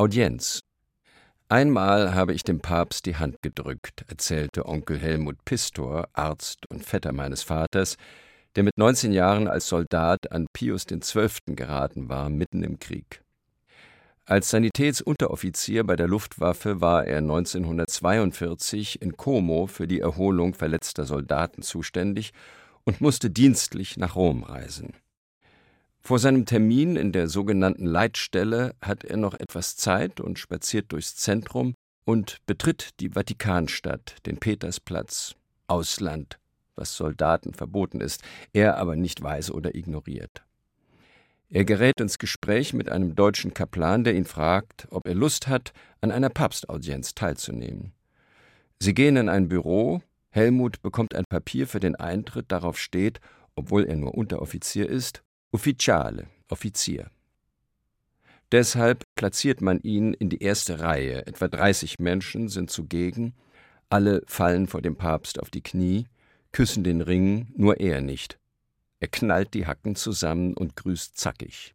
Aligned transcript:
Audienz. 0.00 0.60
Einmal 1.50 2.14
habe 2.14 2.32
ich 2.32 2.42
dem 2.42 2.60
Papst 2.60 3.04
die 3.04 3.16
Hand 3.16 3.42
gedrückt, 3.42 4.06
erzählte 4.08 4.64
Onkel 4.64 4.98
Helmut 4.98 5.44
Pistor, 5.44 6.08
Arzt 6.14 6.64
und 6.70 6.82
Vetter 6.82 7.12
meines 7.12 7.42
Vaters, 7.42 7.96
der 8.56 8.62
mit 8.62 8.78
19 8.78 9.12
Jahren 9.12 9.46
als 9.46 9.68
Soldat 9.68 10.32
an 10.32 10.46
Pius 10.54 10.86
XII. 10.86 11.54
geraten 11.54 12.08
war, 12.08 12.30
mitten 12.30 12.62
im 12.62 12.78
Krieg. 12.78 13.22
Als 14.24 14.48
Sanitätsunteroffizier 14.48 15.84
bei 15.84 15.96
der 15.96 16.08
Luftwaffe 16.08 16.80
war 16.80 17.04
er 17.04 17.18
1942 17.18 19.02
in 19.02 19.18
Como 19.18 19.66
für 19.66 19.86
die 19.86 20.00
Erholung 20.00 20.54
verletzter 20.54 21.04
Soldaten 21.04 21.60
zuständig 21.60 22.32
und 22.84 23.02
musste 23.02 23.28
dienstlich 23.28 23.98
nach 23.98 24.16
Rom 24.16 24.44
reisen. 24.44 24.94
Vor 26.02 26.18
seinem 26.18 26.46
Termin 26.46 26.96
in 26.96 27.12
der 27.12 27.28
sogenannten 27.28 27.86
Leitstelle 27.86 28.74
hat 28.80 29.04
er 29.04 29.16
noch 29.16 29.34
etwas 29.34 29.76
Zeit 29.76 30.20
und 30.20 30.38
spaziert 30.38 30.92
durchs 30.92 31.14
Zentrum 31.16 31.74
und 32.04 32.38
betritt 32.46 33.00
die 33.00 33.10
Vatikanstadt, 33.10 34.16
den 34.26 34.38
Petersplatz, 34.38 35.34
Ausland, 35.68 36.38
was 36.74 36.96
Soldaten 36.96 37.54
verboten 37.54 38.00
ist, 38.00 38.22
er 38.52 38.78
aber 38.78 38.96
nicht 38.96 39.22
weiß 39.22 39.52
oder 39.52 39.74
ignoriert. 39.74 40.42
Er 41.48 41.64
gerät 41.64 42.00
ins 42.00 42.18
Gespräch 42.18 42.72
mit 42.72 42.88
einem 42.88 43.14
deutschen 43.14 43.54
Kaplan, 43.54 44.04
der 44.04 44.14
ihn 44.14 44.24
fragt, 44.24 44.86
ob 44.90 45.06
er 45.06 45.14
Lust 45.14 45.48
hat, 45.48 45.72
an 46.00 46.10
einer 46.10 46.30
Papstaudienz 46.30 47.14
teilzunehmen. 47.14 47.92
Sie 48.78 48.94
gehen 48.94 49.16
in 49.16 49.28
ein 49.28 49.48
Büro, 49.48 50.00
Helmut 50.30 50.80
bekommt 50.80 51.14
ein 51.14 51.24
Papier 51.28 51.66
für 51.66 51.80
den 51.80 51.96
Eintritt, 51.96 52.52
darauf 52.52 52.78
steht, 52.78 53.20
obwohl 53.56 53.84
er 53.84 53.96
nur 53.96 54.14
Unteroffizier 54.14 54.88
ist, 54.88 55.22
Ufficiale, 55.52 56.28
Offizier. 56.48 57.10
Deshalb 58.52 59.04
platziert 59.16 59.60
man 59.60 59.80
ihn 59.80 60.14
in 60.14 60.28
die 60.28 60.42
erste 60.42 60.78
Reihe. 60.78 61.26
Etwa 61.26 61.48
30 61.48 61.98
Menschen 61.98 62.48
sind 62.48 62.70
zugegen. 62.70 63.34
Alle 63.88 64.22
fallen 64.26 64.68
vor 64.68 64.80
dem 64.80 64.94
Papst 64.94 65.40
auf 65.40 65.50
die 65.50 65.62
Knie, 65.62 66.06
küssen 66.52 66.84
den 66.84 67.00
Ring, 67.00 67.48
nur 67.56 67.80
er 67.80 68.00
nicht. 68.00 68.38
Er 69.00 69.08
knallt 69.08 69.54
die 69.54 69.66
Hacken 69.66 69.96
zusammen 69.96 70.54
und 70.54 70.76
grüßt 70.76 71.18
zackig. 71.18 71.74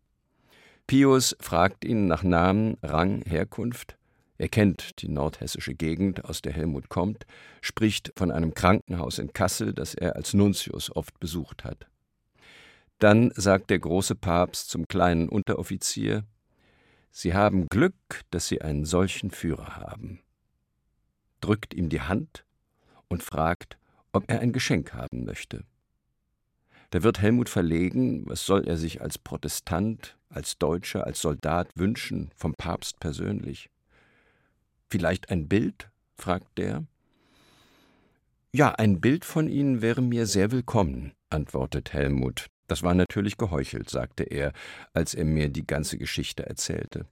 Pius 0.88 1.36
fragt 1.42 1.84
ihn 1.84 2.08
nach 2.08 2.24
Namen, 2.24 2.78
Rang, 2.82 3.24
Herkunft. 3.26 3.98
Er 4.38 4.48
kennt 4.48 5.02
die 5.02 5.10
nordhessische 5.10 5.74
Gegend, 5.76 6.24
aus 6.24 6.42
der 6.42 6.54
Helmut 6.54 6.88
kommt, 6.88 7.26
spricht 7.60 8.14
von 8.16 8.32
einem 8.32 8.54
Krankenhaus 8.54 9.20
in 9.20 9.34
Kassel, 9.34 9.74
das 9.74 9.96
er 9.96 10.16
als 10.16 10.34
Nuntius 10.34 10.96
oft 10.96 11.20
besucht 11.20 11.66
hat. 11.66 11.88
Dann 13.00 13.32
sagt 13.36 13.70
der 13.70 13.80
große 13.80 14.16
Papst 14.16 14.70
zum 14.70 14.88
kleinen 14.88 15.30
Unteroffizier 15.30 16.24
Sie 17.18 17.34
haben 17.34 17.68
Glück, 17.68 17.96
dass 18.32 18.48
Sie 18.48 18.62
einen 18.62 18.84
solchen 18.84 19.32
Führer 19.32 19.78
haben, 19.78 20.20
drückt 21.40 21.74
ihm 21.74 21.88
die 21.88 22.02
Hand 22.02 22.46
und 23.08 23.24
fragt, 23.24 23.78
ob 24.12 24.30
er 24.30 24.42
ein 24.42 24.52
Geschenk 24.52 24.94
haben 24.94 25.24
möchte. 25.24 25.64
Da 26.90 27.04
wird 27.04 27.22
Helmut 27.22 27.48
verlegen, 27.48 28.28
was 28.28 28.46
soll 28.46 28.68
er 28.68 28.76
sich 28.76 29.02
als 29.02 29.18
Protestant, 29.18 30.18
als 30.28 30.58
Deutscher, 30.58 31.06
als 31.06 31.22
Soldat 31.22 31.70
wünschen, 31.76 32.32
vom 32.36 32.54
Papst 32.54 33.00
persönlich? 33.00 33.70
Vielleicht 34.90 35.30
ein 35.30 35.48
Bild? 35.48 35.90
fragt 36.18 36.58
der. 36.58 36.86
Ja, 38.54 38.72
ein 38.72 39.00
Bild 39.00 39.24
von 39.24 39.48
Ihnen 39.48 39.82
wäre 39.82 40.02
mir 40.02 40.26
sehr 40.26 40.52
willkommen, 40.52 41.14
antwortet 41.30 41.94
Helmut, 41.94 42.48
das 42.68 42.84
war 42.84 42.94
natürlich 42.94 43.38
geheuchelt, 43.38 43.90
sagte 43.90 44.24
er, 44.24 44.54
als 44.94 45.14
er 45.14 45.26
mir 45.26 45.50
die 45.50 45.66
ganze 45.66 45.98
Geschichte 45.98 46.46
erzählte. 46.46 47.06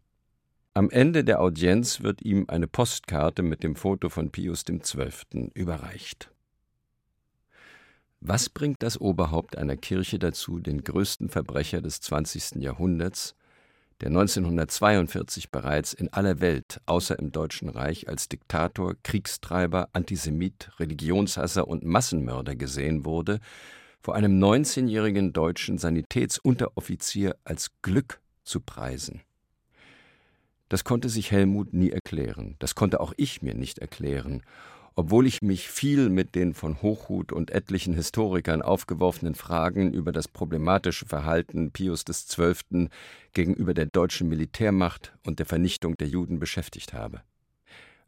Am 0.75 0.89
Ende 0.89 1.23
der 1.23 1.39
Audienz 1.39 2.01
wird 2.01 2.23
ihm 2.23 2.45
eine 2.47 2.67
Postkarte 2.67 3.43
mit 3.43 3.63
dem 3.63 3.75
Foto 3.75 4.09
von 4.09 4.31
Pius 4.31 4.65
XII. 4.65 5.51
überreicht. 5.53 6.31
Was 8.21 8.49
bringt 8.49 8.81
das 8.81 8.99
Oberhaupt 8.99 9.57
einer 9.57 9.75
Kirche 9.75 10.17
dazu, 10.17 10.59
den 10.59 10.83
größten 10.83 11.29
Verbrecher 11.29 11.81
des 11.81 11.99
20. 12.01 12.61
Jahrhunderts, 12.63 13.35
der 14.01 14.07
1942 14.07 15.51
bereits 15.51 15.93
in 15.93 16.11
aller 16.11 16.39
Welt, 16.39 16.81
außer 16.85 17.19
im 17.19 17.31
Deutschen 17.31 17.69
Reich, 17.69 18.09
als 18.09 18.27
Diktator, 18.27 18.95
Kriegstreiber, 19.03 19.89
Antisemit, 19.93 20.71
Religionshasser 20.79 21.67
und 21.67 21.83
Massenmörder 21.83 22.55
gesehen 22.55 23.05
wurde, 23.05 23.39
vor 24.03 24.15
einem 24.15 24.37
19-jährigen 24.37 25.31
deutschen 25.31 25.77
Sanitätsunteroffizier 25.77 27.37
als 27.45 27.71
Glück 27.81 28.19
zu 28.43 28.59
preisen. 28.59 29.21
Das 30.67 30.83
konnte 30.83 31.07
sich 31.07 31.31
Helmut 31.31 31.73
nie 31.73 31.89
erklären, 31.89 32.57
das 32.59 32.75
konnte 32.75 32.99
auch 32.99 33.13
ich 33.15 33.41
mir 33.41 33.53
nicht 33.53 33.79
erklären, 33.79 34.43
obwohl 34.95 35.25
ich 35.25 35.41
mich 35.41 35.69
viel 35.69 36.09
mit 36.09 36.35
den 36.35 36.53
von 36.53 36.81
Hochhut 36.81 37.31
und 37.31 37.49
etlichen 37.51 37.93
Historikern 37.93 38.61
aufgeworfenen 38.61 39.35
Fragen 39.35 39.93
über 39.93 40.11
das 40.11 40.27
problematische 40.27 41.05
Verhalten 41.05 41.71
Pius 41.71 42.03
XII. 42.03 42.89
gegenüber 43.31 43.73
der 43.73 43.85
deutschen 43.85 44.27
Militärmacht 44.27 45.13
und 45.23 45.39
der 45.39 45.45
Vernichtung 45.45 45.95
der 45.95 46.09
Juden 46.09 46.39
beschäftigt 46.39 46.93
habe. 46.93 47.21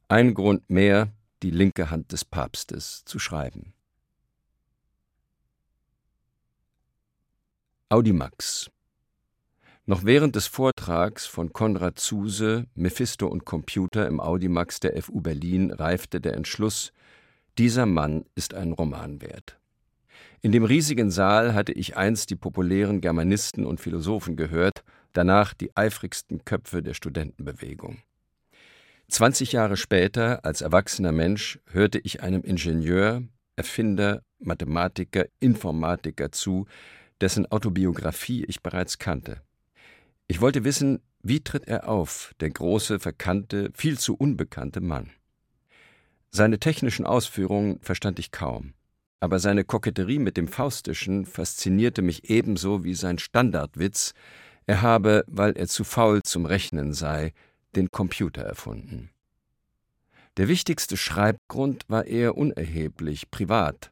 Ein 0.09 0.33
Grund 0.33 0.69
mehr, 0.69 1.07
die 1.41 1.51
linke 1.51 1.89
Hand 1.89 2.11
des 2.11 2.25
Papstes 2.25 3.03
zu 3.05 3.17
schreiben. 3.17 3.74
Audimax 7.87 8.71
Noch 9.85 10.03
während 10.05 10.35
des 10.35 10.47
Vortrags 10.47 11.27
von 11.27 11.53
Konrad 11.53 11.99
Zuse, 11.99 12.65
Mephisto 12.73 13.27
und 13.27 13.45
Computer 13.45 14.07
im 14.07 14.19
Audimax 14.19 14.79
der 14.79 14.99
FU 15.03 15.21
Berlin 15.21 15.69
reifte 15.69 16.19
der 16.19 16.33
Entschluss, 16.33 16.91
dieser 17.59 17.85
Mann 17.85 18.25
ist 18.33 18.55
ein 18.55 18.71
Roman 18.71 19.21
wert. 19.21 19.59
In 20.41 20.51
dem 20.51 20.63
riesigen 20.63 21.11
Saal 21.11 21.53
hatte 21.53 21.73
ich 21.73 21.95
einst 21.95 22.31
die 22.31 22.35
populären 22.35 23.01
Germanisten 23.01 23.67
und 23.67 23.79
Philosophen 23.79 24.35
gehört, 24.35 24.83
danach 25.13 25.53
die 25.53 25.77
eifrigsten 25.77 26.43
Köpfe 26.43 26.81
der 26.81 26.95
Studentenbewegung. 26.95 27.99
Zwanzig 29.09 29.51
Jahre 29.51 29.77
später, 29.77 30.43
als 30.43 30.61
erwachsener 30.61 31.11
Mensch, 31.11 31.59
hörte 31.67 31.99
ich 31.99 32.23
einem 32.23 32.41
Ingenieur, 32.41 33.21
Erfinder, 33.55 34.23
Mathematiker, 34.39 35.25
Informatiker 35.39 36.31
zu, 36.31 36.65
dessen 37.21 37.45
Autobiografie 37.51 38.43
ich 38.45 38.61
bereits 38.61 38.97
kannte. 38.97 39.41
Ich 40.27 40.41
wollte 40.41 40.63
wissen, 40.63 41.01
wie 41.21 41.43
tritt 41.43 41.67
er 41.67 41.87
auf, 41.87 42.33
der 42.39 42.49
große, 42.49 42.99
verkannte, 42.99 43.71
viel 43.73 43.97
zu 43.97 44.15
unbekannte 44.15 44.81
Mann. 44.81 45.09
Seine 46.29 46.59
technischen 46.59 47.05
Ausführungen 47.05 47.79
verstand 47.81 48.19
ich 48.19 48.31
kaum, 48.31 48.73
aber 49.19 49.39
seine 49.39 49.63
Koketterie 49.63 50.19
mit 50.19 50.37
dem 50.37 50.47
Faustischen 50.47 51.25
faszinierte 51.25 52.01
mich 52.01 52.29
ebenso 52.29 52.83
wie 52.83 52.93
sein 52.93 53.17
Standardwitz, 53.17 54.13
er 54.67 54.81
habe, 54.81 55.23
weil 55.27 55.53
er 55.53 55.67
zu 55.67 55.83
faul 55.83 56.21
zum 56.23 56.45
Rechnen 56.45 56.93
sei, 56.93 57.33
den 57.75 57.91
Computer 57.91 58.41
erfunden. 58.41 59.09
Der 60.37 60.47
wichtigste 60.47 60.97
Schreibgrund 60.97 61.85
war 61.87 62.05
eher 62.05 62.35
unerheblich, 62.35 63.31
privat, 63.31 63.91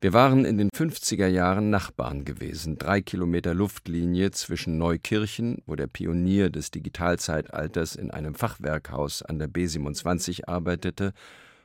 wir 0.00 0.12
waren 0.12 0.44
in 0.44 0.58
den 0.58 0.70
50er 0.70 1.26
Jahren 1.26 1.70
Nachbarn 1.70 2.24
gewesen, 2.24 2.78
drei 2.78 3.00
Kilometer 3.00 3.52
Luftlinie 3.52 4.30
zwischen 4.30 4.78
Neukirchen, 4.78 5.60
wo 5.66 5.74
der 5.74 5.88
Pionier 5.88 6.50
des 6.50 6.70
Digitalzeitalters 6.70 7.96
in 7.96 8.12
einem 8.12 8.36
Fachwerkhaus 8.36 9.22
an 9.22 9.40
der 9.40 9.48
B27 9.48 10.46
arbeitete, 10.46 11.14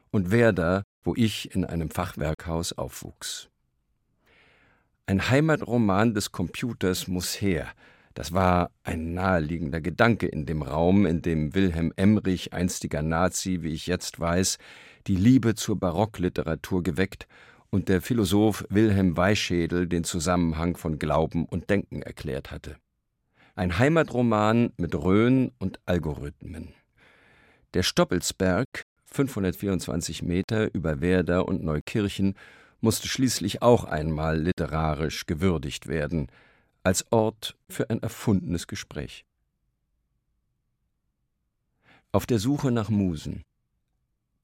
und 0.09 0.31
Werder, 0.31 0.81
wo 1.03 1.13
ich 1.15 1.53
in 1.53 1.63
einem 1.63 1.91
Fachwerkhaus 1.91 2.73
aufwuchs. 2.73 3.49
Ein 5.05 5.29
Heimatroman 5.29 6.15
des 6.15 6.31
Computers 6.31 7.07
muss 7.07 7.39
her. 7.39 7.67
Das 8.15 8.33
war 8.33 8.71
ein 8.83 9.13
naheliegender 9.13 9.81
Gedanke 9.81 10.25
in 10.25 10.47
dem 10.47 10.63
Raum, 10.63 11.05
in 11.05 11.21
dem 11.21 11.53
Wilhelm 11.53 11.93
Emrich, 11.97 12.51
einstiger 12.51 13.03
Nazi, 13.03 13.61
wie 13.61 13.73
ich 13.73 13.85
jetzt 13.85 14.19
weiß, 14.19 14.57
die 15.05 15.17
Liebe 15.17 15.53
zur 15.53 15.79
Barockliteratur 15.79 16.81
geweckt 16.81 17.27
und 17.73 17.89
der 17.89 18.03
Philosoph 18.03 18.67
Wilhelm 18.69 19.17
Weischädel 19.17 19.87
den 19.87 20.03
Zusammenhang 20.03 20.77
von 20.77 20.99
Glauben 20.99 21.45
und 21.45 21.71
Denken 21.71 22.03
erklärt 22.03 22.51
hatte. 22.51 22.77
Ein 23.55 23.79
Heimatroman 23.79 24.71
mit 24.77 24.93
Rhön 24.93 25.51
und 25.57 25.79
Algorithmen. 25.87 26.75
Der 27.73 27.81
Stoppelsberg, 27.81 28.83
524 29.05 30.21
Meter 30.21 30.71
über 30.75 31.01
Werder 31.01 31.47
und 31.47 31.63
Neukirchen, 31.63 32.35
musste 32.79 33.07
schließlich 33.07 33.63
auch 33.63 33.85
einmal 33.85 34.39
literarisch 34.39 35.25
gewürdigt 35.25 35.87
werden, 35.87 36.27
als 36.83 37.11
Ort 37.11 37.57
für 37.69 37.89
ein 37.89 38.03
erfundenes 38.03 38.67
Gespräch. 38.67 39.25
Auf 42.11 42.27
der 42.27 42.37
Suche 42.37 42.69
nach 42.69 42.89
Musen. 42.89 43.41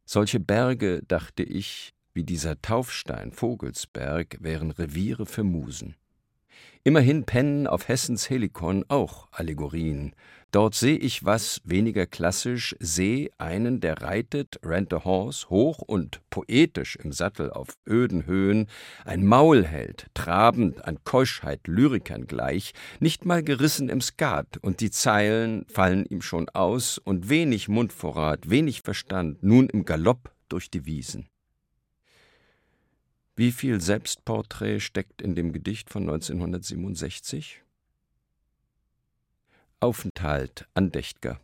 Solche 0.05 0.39
Berge, 0.39 1.03
dachte 1.07 1.43
ich, 1.43 1.93
wie 2.19 2.23
dieser 2.25 2.61
Taufstein 2.61 3.31
Vogelsberg 3.31 4.39
wären 4.41 4.71
Reviere 4.71 5.25
für 5.25 5.45
Musen. 5.45 5.95
Immerhin 6.83 7.23
pennen 7.23 7.65
auf 7.65 7.87
Hessens 7.87 8.29
Helikon 8.29 8.83
auch 8.89 9.29
Allegorien. 9.31 10.13
Dort 10.51 10.75
seh 10.75 10.95
ich 10.95 11.23
was 11.23 11.61
weniger 11.63 12.05
klassisch, 12.05 12.75
seh 12.81 13.29
einen, 13.37 13.79
der 13.79 14.01
reitet, 14.01 14.59
rent 14.65 14.93
a 14.93 15.05
horse, 15.05 15.49
hoch 15.49 15.79
und 15.79 16.19
poetisch 16.29 16.97
im 16.97 17.13
Sattel 17.13 17.51
auf 17.51 17.77
öden 17.87 18.25
Höhen, 18.25 18.67
ein 19.05 19.25
Maul 19.25 19.63
hält, 19.63 20.07
trabend 20.13 20.83
an 20.83 21.01
Keuschheit 21.05 21.67
Lyrikern 21.67 22.27
gleich, 22.27 22.73
nicht 22.99 23.23
mal 23.23 23.43
gerissen 23.43 23.87
im 23.87 24.01
Skat, 24.01 24.57
und 24.61 24.81
die 24.81 24.91
Zeilen 24.91 25.65
fallen 25.69 26.05
ihm 26.05 26.21
schon 26.21 26.49
aus, 26.49 26.97
und 26.97 27.29
wenig 27.29 27.69
Mundvorrat, 27.69 28.49
wenig 28.49 28.81
Verstand, 28.81 29.41
nun 29.41 29.69
im 29.69 29.85
Galopp 29.85 30.33
durch 30.49 30.69
die 30.69 30.85
Wiesen. 30.85 31.29
Wie 33.39 33.53
viel 33.53 33.79
Selbstporträt 33.79 34.81
steckt 34.81 35.21
in 35.21 35.33
dem 35.33 35.53
Gedicht 35.53 35.89
von 35.89 36.01
1967? 36.01 37.63
Aufenthalt 39.79 40.67
Andächt'ger. 40.73 41.39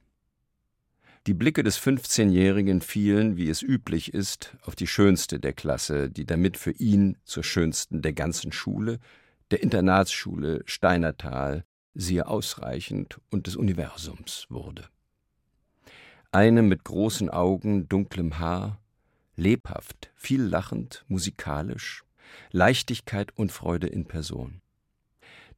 Die 1.26 1.34
Blicke 1.34 1.64
des 1.64 1.80
15-Jährigen 1.80 2.82
fielen, 2.82 3.38
wie 3.38 3.48
es 3.48 3.62
üblich 3.62 4.14
ist, 4.14 4.58
auf 4.64 4.76
die 4.76 4.88
schönste 4.88 5.40
der 5.40 5.54
Klasse, 5.54 6.10
die 6.10 6.26
damit 6.26 6.58
für 6.58 6.72
ihn 6.72 7.16
zur 7.24 7.46
schönsten 7.46 8.02
der 8.02 8.12
ganzen 8.12 8.52
Schule, 8.52 9.00
der 9.52 9.64
Internatsschule 9.64 10.64
Steinertal, 10.66 11.64
siehe 11.94 12.28
ausreichend 12.28 13.22
und 13.32 13.48
des 13.48 13.56
Universums 13.56 14.48
wurde. 14.50 14.90
Eine 16.34 16.62
mit 16.62 16.84
großen 16.84 17.30
Augen, 17.30 17.88
dunklem 17.88 18.38
Haar, 18.40 18.82
lebhaft, 19.36 20.12
viel 20.16 20.42
lachend, 20.42 21.06
musikalisch, 21.08 22.04
Leichtigkeit 22.52 23.38
und 23.38 23.52
Freude 23.52 23.88
in 23.88 24.06
Person. 24.06 24.62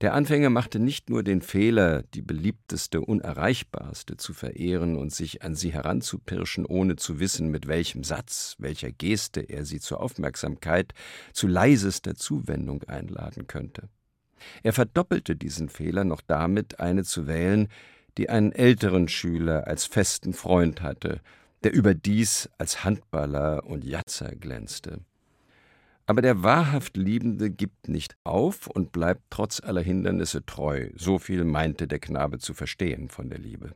Der 0.01 0.13
Anfänger 0.13 0.51
machte 0.51 0.77
nicht 0.77 1.09
nur 1.09 1.23
den 1.23 1.41
Fehler, 1.41 2.03
die 2.13 2.21
beliebteste, 2.21 3.01
unerreichbarste 3.01 4.15
zu 4.15 4.33
verehren 4.33 4.95
und 4.95 5.11
sich 5.11 5.41
an 5.41 5.55
sie 5.55 5.73
heranzupirschen, 5.73 6.67
ohne 6.67 6.97
zu 6.97 7.19
wissen, 7.19 7.49
mit 7.49 7.67
welchem 7.67 8.03
Satz, 8.03 8.55
welcher 8.59 8.91
Geste 8.91 9.41
er 9.41 9.65
sie 9.65 9.79
zur 9.79 9.99
Aufmerksamkeit, 9.99 10.93
zu 11.33 11.47
leisester 11.47 12.13
Zuwendung 12.13 12.83
einladen 12.83 13.47
könnte. 13.47 13.89
Er 14.61 14.71
verdoppelte 14.71 15.35
diesen 15.35 15.67
Fehler 15.67 16.03
noch 16.03 16.21
damit, 16.21 16.79
eine 16.79 17.03
zu 17.03 17.25
wählen, 17.25 17.67
die 18.19 18.29
einen 18.29 18.51
älteren 18.51 19.07
Schüler 19.07 19.65
als 19.65 19.85
festen 19.85 20.33
Freund 20.33 20.83
hatte 20.83 21.21
der 21.67 21.73
überdies 21.73 22.49
als 22.57 22.85
Handballer 22.85 23.65
und 23.65 23.83
Jatzer 23.83 24.33
glänzte. 24.37 25.01
Aber 26.05 26.21
der 26.21 26.41
wahrhaft 26.41 26.95
Liebende 26.95 27.49
gibt 27.49 27.89
nicht 27.89 28.15
auf 28.23 28.67
und 28.67 28.93
bleibt 28.93 29.23
trotz 29.29 29.59
aller 29.61 29.81
Hindernisse 29.81 30.45
treu, 30.45 30.91
so 30.95 31.19
viel 31.19 31.43
meinte 31.43 31.85
der 31.89 31.99
Knabe 31.99 32.39
zu 32.39 32.53
verstehen 32.53 33.09
von 33.09 33.29
der 33.29 33.39
Liebe. 33.39 33.73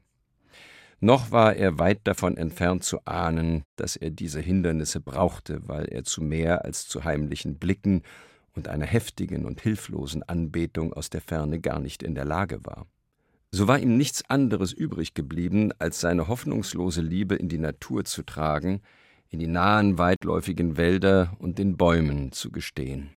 Noch 1.01 1.31
war 1.31 1.53
er 1.53 1.79
weit 1.79 1.99
davon 2.05 2.37
entfernt 2.37 2.85
zu 2.85 3.03
ahnen, 3.03 3.63
dass 3.75 3.97
er 3.97 4.11
diese 4.11 4.39
Hindernisse 4.39 5.01
brauchte, 5.01 5.67
weil 5.67 5.83
er 5.89 6.05
zu 6.05 6.21
mehr 6.21 6.63
als 6.63 6.87
zu 6.87 7.03
heimlichen 7.03 7.59
Blicken 7.59 8.03
und 8.55 8.69
einer 8.69 8.85
heftigen 8.85 9.45
und 9.45 9.59
hilflosen 9.59 10.23
Anbetung 10.23 10.93
aus 10.93 11.09
der 11.09 11.19
Ferne 11.19 11.59
gar 11.59 11.81
nicht 11.81 12.03
in 12.03 12.15
der 12.15 12.23
Lage 12.23 12.63
war. 12.63 12.87
So 13.53 13.67
war 13.67 13.79
ihm 13.79 13.97
nichts 13.97 14.23
anderes 14.29 14.71
übrig 14.71 15.13
geblieben, 15.13 15.71
als 15.77 15.99
seine 15.99 16.29
hoffnungslose 16.29 17.01
Liebe 17.01 17.35
in 17.35 17.49
die 17.49 17.57
Natur 17.57 18.05
zu 18.05 18.23
tragen, 18.23 18.81
in 19.27 19.39
die 19.39 19.47
nahen, 19.47 19.97
weitläufigen 19.97 20.77
Wälder 20.77 21.35
und 21.37 21.59
den 21.59 21.75
Bäumen 21.75 22.31
zu 22.31 22.49
gestehen. 22.49 23.11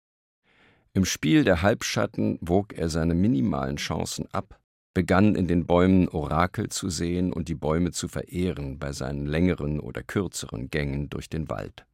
Im 0.95 1.05
Spiel 1.05 1.45
der 1.45 1.63
Halbschatten 1.63 2.39
wog 2.41 2.73
er 2.73 2.89
seine 2.89 3.15
minimalen 3.15 3.77
Chancen 3.77 4.27
ab, 4.33 4.59
begann 4.95 5.35
in 5.35 5.49
den 5.49 5.67
Bäumen 5.67 6.09
Orakel 6.09 6.69
zu 6.69 6.91
sehen 6.91 7.33
und 7.33 7.49
die 7.49 7.55
Bäume 7.55 7.93
zu 7.93 8.09
verehren 8.09 8.79
bei 8.79 8.93
seinen 8.93 9.27
längeren 9.27 9.81
oder 9.81 10.03
kürzeren 10.03 10.69
Gängen 10.69 11.09
durch 11.11 11.29
den 11.29 11.49
Wald. 11.49 11.87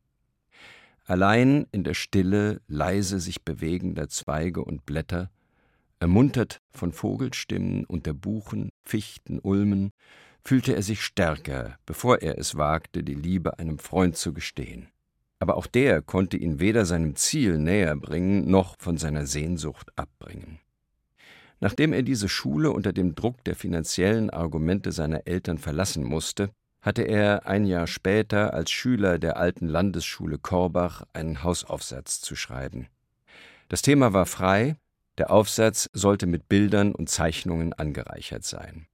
Allein 1.04 1.66
in 1.72 1.84
der 1.84 1.94
Stille 1.94 2.60
leise 2.66 3.18
sich 3.18 3.42
bewegender 3.42 4.08
Zweige 4.08 4.64
und 4.64 4.84
Blätter 4.84 5.30
Ermuntert 6.00 6.60
von 6.70 6.92
Vogelstimmen 6.92 7.84
und 7.84 8.06
der 8.06 8.12
Buchen, 8.12 8.70
Fichten, 8.84 9.40
Ulmen, 9.42 9.90
fühlte 10.44 10.74
er 10.74 10.82
sich 10.82 11.02
stärker, 11.02 11.76
bevor 11.86 12.22
er 12.22 12.38
es 12.38 12.56
wagte, 12.56 13.02
die 13.02 13.14
Liebe 13.14 13.58
einem 13.58 13.78
Freund 13.78 14.16
zu 14.16 14.32
gestehen. 14.32 14.88
Aber 15.40 15.56
auch 15.56 15.66
der 15.66 16.02
konnte 16.02 16.36
ihn 16.36 16.60
weder 16.60 16.84
seinem 16.84 17.16
Ziel 17.16 17.58
näher 17.58 17.96
bringen, 17.96 18.50
noch 18.50 18.76
von 18.78 18.96
seiner 18.96 19.26
Sehnsucht 19.26 19.90
abbringen. 19.96 20.60
Nachdem 21.60 21.92
er 21.92 22.02
diese 22.02 22.28
Schule 22.28 22.70
unter 22.70 22.92
dem 22.92 23.14
Druck 23.14 23.42
der 23.44 23.56
finanziellen 23.56 24.30
Argumente 24.30 24.92
seiner 24.92 25.26
Eltern 25.26 25.58
verlassen 25.58 26.04
musste, 26.04 26.50
hatte 26.80 27.02
er 27.02 27.46
ein 27.46 27.66
Jahr 27.66 27.88
später 27.88 28.54
als 28.54 28.70
Schüler 28.70 29.18
der 29.18 29.36
alten 29.36 29.66
Landesschule 29.66 30.38
Korbach 30.38 31.02
einen 31.12 31.42
Hausaufsatz 31.42 32.20
zu 32.20 32.36
schreiben. 32.36 32.86
Das 33.68 33.82
Thema 33.82 34.12
war 34.12 34.26
frei, 34.26 34.76
der 35.18 35.30
Aufsatz 35.30 35.90
sollte 35.92 36.26
mit 36.26 36.48
Bildern 36.48 36.94
und 36.94 37.10
Zeichnungen 37.10 37.72
angereichert 37.72 38.44
sein. 38.44 38.86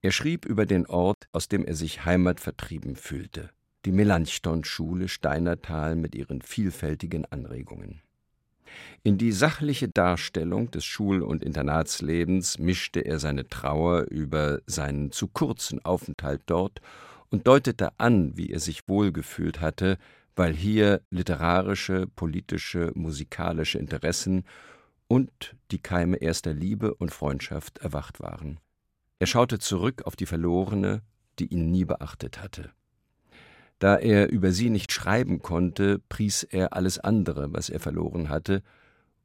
Er 0.00 0.12
schrieb 0.12 0.44
über 0.44 0.66
den 0.66 0.86
Ort, 0.86 1.28
aus 1.32 1.48
dem 1.48 1.64
er 1.64 1.74
sich 1.74 2.04
heimatvertrieben 2.04 2.94
fühlte, 2.94 3.50
die 3.84 3.92
Melanchthon-Schule 3.92 5.08
Steinertal 5.08 5.96
mit 5.96 6.14
ihren 6.14 6.42
vielfältigen 6.42 7.24
Anregungen. 7.24 8.02
In 9.02 9.16
die 9.16 9.32
sachliche 9.32 9.88
Darstellung 9.88 10.70
des 10.70 10.84
Schul- 10.84 11.22
und 11.22 11.42
Internatslebens 11.42 12.58
mischte 12.58 13.00
er 13.00 13.18
seine 13.18 13.48
Trauer 13.48 14.02
über 14.10 14.60
seinen 14.66 15.10
zu 15.10 15.28
kurzen 15.28 15.84
Aufenthalt 15.84 16.42
dort 16.46 16.80
und 17.30 17.46
deutete 17.46 17.98
an, 17.98 18.36
wie 18.36 18.50
er 18.50 18.60
sich 18.60 18.88
wohlgefühlt 18.88 19.60
hatte, 19.60 19.96
weil 20.36 20.52
hier 20.54 21.00
literarische, 21.10 22.06
politische, 22.06 22.92
musikalische 22.94 23.78
Interessen 23.78 24.44
und 25.08 25.56
die 25.70 25.78
Keime 25.78 26.18
erster 26.18 26.54
Liebe 26.54 26.94
und 26.94 27.12
Freundschaft 27.12 27.78
erwacht 27.78 28.20
waren. 28.20 28.60
Er 29.18 29.26
schaute 29.26 29.58
zurück 29.58 30.02
auf 30.04 30.14
die 30.14 30.26
Verlorene, 30.26 31.02
die 31.38 31.46
ihn 31.46 31.70
nie 31.70 31.84
beachtet 31.84 32.42
hatte. 32.42 32.70
Da 33.78 33.96
er 33.96 34.28
über 34.30 34.52
sie 34.52 34.70
nicht 34.70 34.92
schreiben 34.92 35.40
konnte, 35.40 36.00
pries 36.08 36.42
er 36.42 36.74
alles 36.74 36.98
andere, 36.98 37.52
was 37.52 37.70
er 37.70 37.80
verloren 37.80 38.28
hatte, 38.28 38.62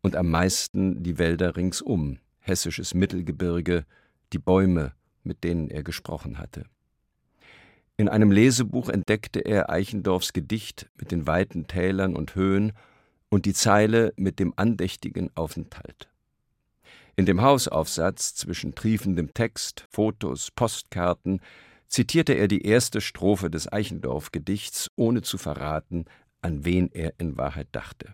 und 0.01 0.15
am 0.15 0.29
meisten 0.29 1.03
die 1.03 1.17
Wälder 1.17 1.55
ringsum, 1.55 2.19
hessisches 2.39 2.93
Mittelgebirge, 2.93 3.85
die 4.31 4.39
Bäume, 4.39 4.93
mit 5.23 5.43
denen 5.43 5.69
er 5.69 5.83
gesprochen 5.83 6.37
hatte. 6.37 6.65
In 7.95 8.09
einem 8.09 8.31
Lesebuch 8.31 8.89
entdeckte 8.89 9.39
er 9.39 9.69
Eichendorffs 9.69 10.33
Gedicht 10.33 10.89
mit 10.97 11.11
den 11.11 11.27
weiten 11.27 11.67
Tälern 11.67 12.15
und 12.15 12.35
Höhen 12.35 12.73
und 13.33 13.47
die 13.47 13.55
Zeile 13.55 14.13
mit 14.15 14.37
dem 14.37 14.53
andächtigen 14.57 15.31
Aufenthalt. 15.35 16.07
In 17.15 17.25
dem 17.25 17.41
Hausaufsatz 17.41 18.35
zwischen 18.35 18.75
triefendem 18.75 19.33
Text, 19.33 19.87
Fotos, 19.89 20.51
Postkarten 20.51 21.41
zitierte 21.87 22.33
er 22.33 22.47
die 22.47 22.63
erste 22.63 23.01
Strophe 23.01 23.49
des 23.49 23.67
Eichendorff-Gedichts, 23.73 24.91
ohne 24.95 25.23
zu 25.23 25.39
verraten, 25.39 26.05
an 26.43 26.63
wen 26.63 26.91
er 26.91 27.15
in 27.17 27.35
Wahrheit 27.35 27.69
dachte. 27.71 28.13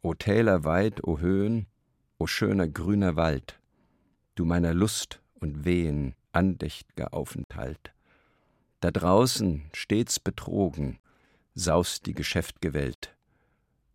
O 0.00 0.14
Täler 0.14 0.64
weit, 0.64 1.04
o 1.04 1.18
Höhen, 1.18 1.66
o 2.16 2.26
schöner 2.26 2.66
grüner 2.66 3.14
Wald, 3.16 3.60
du 4.36 4.46
meiner 4.46 4.72
Lust 4.72 5.20
und 5.34 5.66
Wehen 5.66 6.14
andächt'ger 6.32 7.12
Aufenthalt. 7.12 7.92
Da 8.80 8.90
draußen, 8.90 9.68
stets 9.74 10.18
betrogen, 10.18 10.98
saust 11.54 12.06
die 12.06 12.14
geschäft'ge 12.14 12.72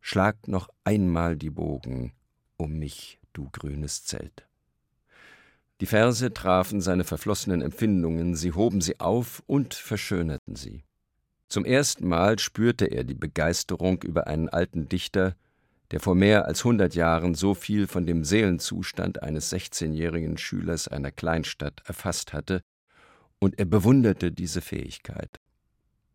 Welt, 0.04 0.14
Schlagt 0.14 0.48
noch 0.48 0.70
einmal 0.84 1.38
die 1.38 1.50
Bogen 1.50 2.12
um 2.58 2.78
mich, 2.78 3.20
du 3.34 3.50
grünes 3.52 4.04
Zelt. 4.04 4.48
Die 5.82 5.86
Verse 5.86 6.34
trafen 6.34 6.82
seine 6.82 7.04
verflossenen 7.04 7.62
Empfindungen, 7.62 8.36
sie 8.36 8.52
hoben 8.52 8.82
sie 8.82 9.00
auf 9.00 9.42
und 9.48 9.74
verschönerten 9.74 10.56
sie. 10.56 10.84
Zum 11.50 11.66
ersten 11.66 12.08
Mal 12.08 12.40
spürte 12.40 12.86
er 12.86 13.04
die 13.04 13.16
Begeisterung 13.16 14.02
über 14.04 14.28
einen 14.28 14.50
alten 14.50 14.88
Dichter, 14.88 15.36
der 15.92 16.00
vor 16.00 16.16
mehr 16.16 16.46
als 16.46 16.64
hundert 16.64 16.96
Jahren 16.96 17.36
so 17.36 17.54
viel 17.54 17.88
von 17.88 18.06
dem 18.06 18.24
Seelenzustand 18.24 19.24
eines 19.24 19.50
sechzehnjährigen 19.50 20.38
Schülers 20.38 20.88
einer 20.88 21.12
Kleinstadt 21.12 21.82
erfasst 21.86 22.34
hatte, 22.34 22.62
und 23.40 23.60
er 23.60 23.66
bewunderte 23.66 24.32
diese 24.32 24.62
Fähigkeit. 24.62 25.40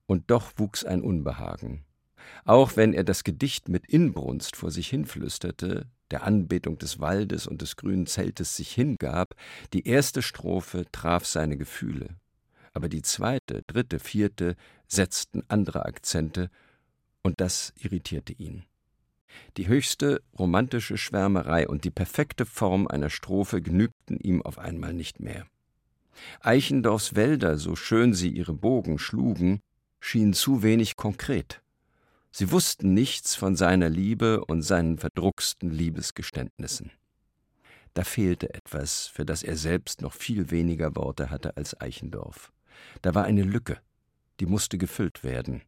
Und 0.07 0.30
doch 0.30 0.52
wuchs 0.57 0.85
ein 0.85 1.02
Unbehagen, 1.02 1.85
auch 2.44 2.76
wenn 2.76 2.92
er 2.92 3.04
das 3.04 3.25
Gedicht 3.25 3.68
mit 3.68 3.87
Inbrunst 3.87 4.56
vor 4.56 4.70
sich 4.70 4.88
hinflüsterte, 4.88 5.87
der 6.10 6.25
Anbetung 6.25 6.78
des 6.78 7.00
Waldes 7.00 7.46
und 7.46 7.62
des 7.62 7.76
grünen 7.76 8.06
Zeltes 8.06 8.56
sich 8.56 8.72
hingab, 8.72 9.34
die 9.72 9.87
erste 9.87 10.22
Strophe 10.22 10.87
traf 10.90 11.26
seine 11.26 11.56
Gefühle, 11.56 12.16
aber 12.72 12.88
die 12.88 13.02
zweite, 13.02 13.62
dritte, 13.66 13.98
vierte 13.98 14.56
setzten 14.87 15.42
andere 15.48 15.84
Akzente, 15.84 16.50
und 17.22 17.40
das 17.40 17.75
irritierte 17.76 18.32
ihn. 18.32 18.64
Die 19.56 19.68
höchste 19.68 20.22
romantische 20.38 20.96
Schwärmerei 20.96 21.68
und 21.68 21.84
die 21.84 21.90
perfekte 21.90 22.46
Form 22.46 22.87
einer 22.87 23.10
Strophe 23.10 23.60
genügten 23.60 24.18
ihm 24.18 24.40
auf 24.42 24.58
einmal 24.58 24.94
nicht 24.94 25.20
mehr. 25.20 25.46
Eichendorffs 26.40 27.14
Wälder, 27.14 27.58
so 27.58 27.76
schön 27.76 28.14
sie 28.14 28.30
ihre 28.30 28.54
Bogen 28.54 28.98
schlugen, 28.98 29.60
schienen 30.00 30.32
zu 30.32 30.62
wenig 30.62 30.96
konkret. 30.96 31.60
Sie 32.38 32.52
wussten 32.52 32.95
nichts 32.95 33.35
von 33.35 33.57
seiner 33.57 33.88
Liebe 33.88 34.45
und 34.45 34.62
seinen 34.62 34.97
verdrucksten 34.97 35.73
Liebesgeständnissen. 35.73 36.92
Da 37.95 38.04
fehlte 38.04 38.54
etwas, 38.54 39.09
für 39.09 39.26
das 39.26 39.42
er 39.42 39.57
selbst 39.57 40.02
noch 40.02 40.12
viel 40.12 40.52
weniger 40.52 40.95
Worte 40.95 41.30
hatte 41.30 41.57
als 41.57 41.80
Eichendorff. 41.80 42.52
Da 43.02 43.16
war 43.16 43.25
eine 43.25 43.42
Lücke, 43.42 43.80
die 44.38 44.47
musste 44.47 44.78
gefüllt 44.78 45.25
werden. 45.25 45.62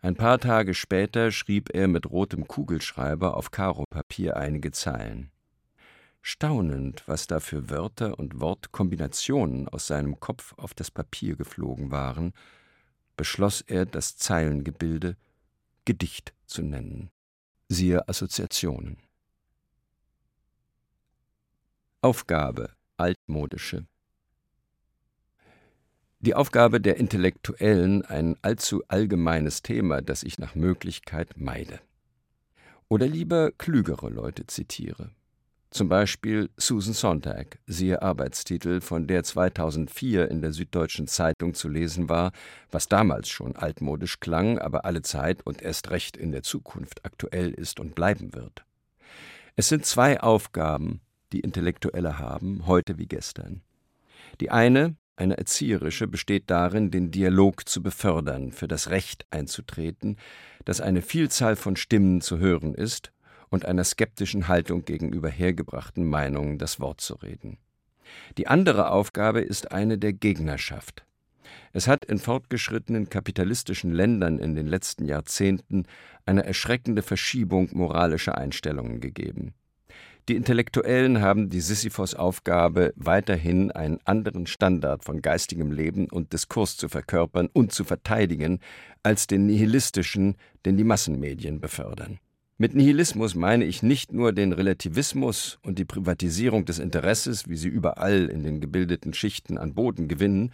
Ein 0.00 0.16
paar 0.16 0.40
Tage 0.40 0.74
später 0.74 1.30
schrieb 1.30 1.72
er 1.72 1.86
mit 1.86 2.10
rotem 2.10 2.48
Kugelschreiber 2.48 3.36
auf 3.36 3.52
Karopapier 3.52 4.36
einige 4.36 4.72
Zeilen. 4.72 5.30
Staunend, 6.20 7.04
was 7.06 7.28
da 7.28 7.38
für 7.38 7.70
Wörter 7.70 8.18
und 8.18 8.40
Wortkombinationen 8.40 9.68
aus 9.68 9.86
seinem 9.86 10.18
Kopf 10.18 10.52
auf 10.56 10.74
das 10.74 10.90
Papier 10.90 11.36
geflogen 11.36 11.92
waren, 11.92 12.32
beschloss 13.16 13.60
er, 13.60 13.86
das 13.86 14.16
Zeilengebilde 14.16 15.16
Gedicht 15.86 16.34
zu 16.44 16.60
nennen. 16.60 17.10
Siehe 17.68 18.06
Assoziationen. 18.06 18.98
Aufgabe 22.02 22.76
altmodische 22.98 23.86
die 26.26 26.34
Aufgabe 26.34 26.80
der 26.80 26.96
Intellektuellen 26.96 28.02
ein 28.02 28.36
allzu 28.42 28.82
allgemeines 28.88 29.62
Thema, 29.62 30.00
das 30.02 30.24
ich 30.24 30.38
nach 30.40 30.56
Möglichkeit 30.56 31.34
meide. 31.36 31.78
Oder 32.88 33.06
lieber 33.06 33.52
klügere 33.52 34.08
Leute 34.08 34.44
zitiere. 34.46 35.10
Zum 35.70 35.88
Beispiel 35.88 36.48
Susan 36.56 36.94
Sontag, 36.94 37.58
siehe 37.66 38.00
Arbeitstitel, 38.00 38.80
von 38.80 39.06
der 39.06 39.24
2004 39.24 40.30
in 40.30 40.40
der 40.40 40.52
Süddeutschen 40.52 41.08
Zeitung 41.08 41.54
zu 41.54 41.68
lesen 41.68 42.08
war, 42.08 42.32
was 42.70 42.88
damals 42.88 43.28
schon 43.28 43.56
altmodisch 43.56 44.20
klang, 44.20 44.58
aber 44.58 44.84
alle 44.84 45.02
Zeit 45.02 45.44
und 45.44 45.62
erst 45.62 45.90
recht 45.90 46.16
in 46.16 46.32
der 46.32 46.42
Zukunft 46.42 47.04
aktuell 47.04 47.50
ist 47.50 47.80
und 47.80 47.94
bleiben 47.94 48.32
wird. 48.34 48.64
Es 49.56 49.68
sind 49.68 49.84
zwei 49.84 50.20
Aufgaben, 50.20 51.00
die 51.32 51.40
Intellektuelle 51.40 52.18
haben, 52.18 52.66
heute 52.66 52.98
wie 52.98 53.06
gestern. 53.06 53.62
Die 54.40 54.50
eine, 54.50 54.96
eine 55.16 55.36
erzieherische 55.36 56.06
besteht 56.06 56.48
darin, 56.48 56.90
den 56.90 57.10
Dialog 57.10 57.68
zu 57.68 57.82
befördern, 57.82 58.52
für 58.52 58.68
das 58.68 58.90
Recht 58.90 59.26
einzutreten, 59.30 60.16
dass 60.64 60.80
eine 60.80 61.02
Vielzahl 61.02 61.56
von 61.56 61.74
Stimmen 61.74 62.20
zu 62.20 62.38
hören 62.38 62.74
ist 62.74 63.12
und 63.56 63.64
einer 63.64 63.84
skeptischen 63.84 64.48
Haltung 64.48 64.84
gegenüber 64.84 65.30
hergebrachten 65.30 66.04
Meinungen 66.04 66.58
das 66.58 66.78
Wort 66.78 67.00
zu 67.00 67.14
reden. 67.14 67.56
Die 68.36 68.48
andere 68.48 68.90
Aufgabe 68.90 69.40
ist 69.40 69.72
eine 69.72 69.96
der 69.96 70.12
Gegnerschaft. 70.12 71.06
Es 71.72 71.88
hat 71.88 72.04
in 72.04 72.18
fortgeschrittenen 72.18 73.08
kapitalistischen 73.08 73.92
Ländern 73.92 74.38
in 74.38 74.54
den 74.56 74.66
letzten 74.66 75.06
Jahrzehnten 75.06 75.86
eine 76.26 76.44
erschreckende 76.44 77.00
Verschiebung 77.00 77.70
moralischer 77.72 78.36
Einstellungen 78.36 79.00
gegeben. 79.00 79.54
Die 80.28 80.36
Intellektuellen 80.36 81.22
haben 81.22 81.48
die 81.48 81.60
Sisyphos-Aufgabe, 81.62 82.92
weiterhin 82.96 83.70
einen 83.70 84.00
anderen 84.04 84.46
Standard 84.46 85.02
von 85.02 85.22
geistigem 85.22 85.72
Leben 85.72 86.10
und 86.10 86.34
Diskurs 86.34 86.76
zu 86.76 86.90
verkörpern 86.90 87.48
und 87.54 87.72
zu 87.72 87.84
verteidigen, 87.84 88.60
als 89.02 89.26
den 89.26 89.46
nihilistischen, 89.46 90.36
den 90.66 90.76
die 90.76 90.84
Massenmedien 90.84 91.58
befördern. 91.60 92.18
Mit 92.58 92.74
Nihilismus 92.74 93.34
meine 93.34 93.66
ich 93.66 93.82
nicht 93.82 94.14
nur 94.14 94.32
den 94.32 94.54
Relativismus 94.54 95.58
und 95.62 95.78
die 95.78 95.84
Privatisierung 95.84 96.64
des 96.64 96.78
Interesses, 96.78 97.50
wie 97.50 97.56
sie 97.56 97.68
überall 97.68 98.30
in 98.30 98.44
den 98.44 98.62
gebildeten 98.62 99.12
Schichten 99.12 99.58
an 99.58 99.74
Boden 99.74 100.08
gewinnen, 100.08 100.52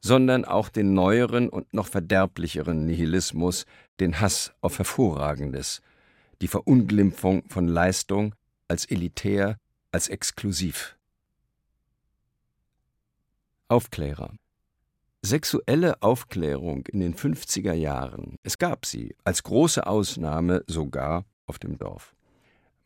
sondern 0.00 0.46
auch 0.46 0.70
den 0.70 0.94
neueren 0.94 1.50
und 1.50 1.74
noch 1.74 1.88
verderblicheren 1.88 2.86
Nihilismus, 2.86 3.66
den 4.00 4.18
Hass 4.18 4.54
auf 4.62 4.78
Hervorragendes, 4.78 5.82
die 6.40 6.48
Verunglimpfung 6.48 7.44
von 7.48 7.68
Leistung, 7.68 8.34
als 8.66 8.86
elitär, 8.86 9.58
als 9.90 10.08
exklusiv. 10.08 10.96
Aufklärer 13.68 14.32
Sexuelle 15.20 16.02
Aufklärung 16.02 16.86
in 16.86 17.00
den 17.00 17.14
50er 17.14 17.74
Jahren, 17.74 18.38
es 18.42 18.56
gab 18.56 18.86
sie, 18.86 19.14
als 19.22 19.42
große 19.42 19.86
Ausnahme 19.86 20.64
sogar 20.66 21.26
auf 21.46 21.58
dem 21.58 21.78
Dorf. 21.78 22.14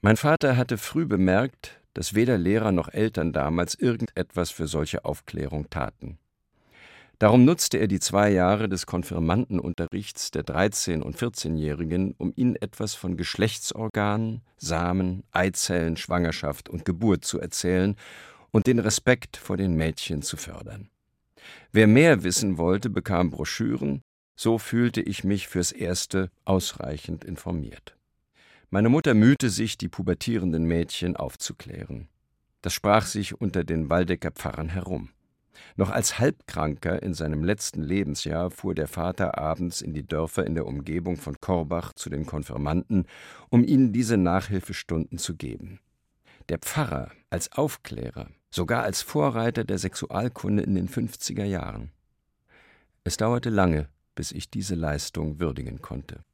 Mein 0.01 0.17
Vater 0.17 0.57
hatte 0.57 0.79
früh 0.79 1.07
bemerkt, 1.07 1.81
dass 1.95 2.15
weder 2.15 2.37
Lehrer 2.37 2.73
noch 2.73 2.89
Eltern 2.89 3.33
damals 3.33 3.75
irgendetwas 3.75 4.51
für 4.51 4.69
solche 4.69 5.05
Aufklärung 5.05 5.71
taten. 5.71 6.19
Darum 7.19 7.47
nutzte 7.47 7.79
er 7.79 7.87
die 7.87 8.01
zwei 8.01 8.31
Jahre 8.31 8.69
des 8.69 8.85
Konfirmandenunterrichts 8.85 10.31
der 10.31 10.45
13- 10.45 11.01
und 11.01 11.17
14-Jährigen, 11.17 12.15
um 12.19 12.35
ihnen 12.37 12.57
etwas 12.57 12.95
von 12.95 13.17
Geschlechtsorganen, 13.17 14.43
Samen, 14.59 15.23
Eizellen, 15.33 15.97
Schwangerschaft 15.97 16.69
und 16.69 16.85
Geburt 16.85 17.25
zu 17.25 17.41
erzählen 17.41 17.97
und 18.51 18.67
den 18.67 18.79
Respekt 18.79 19.39
vor 19.39 19.57
den 19.57 19.77
Mädchen 19.77 20.21
zu 20.21 20.37
fördern. 20.37 20.91
Wer 21.73 21.87
mehr 21.87 22.23
wissen 22.23 22.59
wollte, 22.59 22.91
bekam 22.91 23.31
Broschüren, 23.31 24.03
so 24.39 24.59
fühlte 24.59 25.01
ich 25.01 25.25
mich 25.25 25.49
fürs 25.49 25.73
Erste 25.73 26.31
ausreichend 26.45 27.25
informiert. 27.25 27.96
Meine 28.71 28.89
Mutter 28.89 29.15
mühte 29.15 29.49
sich, 29.49 29.79
die 29.79 29.89
pubertierenden 29.89 30.65
Mädchen 30.65 31.17
aufzuklären. 31.17 32.09
Das 32.63 32.73
sprach 32.73 33.07
sich 33.07 33.41
unter 33.41 33.63
den 33.63 33.91
Waldecker 33.91 34.33
Pfarrern 34.33 34.69
herum. 34.69 35.11
Noch 35.77 35.91
als 35.91 36.19
Halbkranker 36.19 37.01
in 37.01 37.15
seinem 37.15 37.45
letzten 37.45 37.83
Lebensjahr 37.83 38.51
fuhr 38.51 38.75
der 38.75 38.89
Vater 38.89 39.39
abends 39.39 39.81
in 39.81 39.95
die 39.95 40.07
Dörfer 40.07 40.45
in 40.45 40.55
der 40.55 40.67
Umgebung 40.67 41.17
von 41.17 41.37
Korbach 41.41 41.93
zu 41.93 42.11
den 42.11 42.27
Konfirmanden, 42.27 43.07
um 43.51 43.63
ihnen 43.63 43.93
diese 43.93 44.17
Nachhilfestunden 44.17 45.19
zu 45.19 45.37
geben. 45.37 45.79
Der 46.49 46.59
Pfarrer 46.59 47.13
als 47.31 47.53
Aufklärer, 47.53 48.31
sogar 48.51 48.83
als 48.83 49.01
Vorreiter 49.01 49.63
der 49.63 49.79
Sexualkunde 49.79 50.65
in 50.65 50.75
den 50.75 50.89
50er 50.89 51.45
Jahren. 51.45 51.93
Es 53.05 53.17
dauerte 53.17 53.51
lange, 53.51 53.89
bis 54.17 54.33
ich 54.33 54.51
diese 54.51 54.75
Leistung 54.75 55.39
würdigen 55.39 55.81
konnte. 55.81 56.25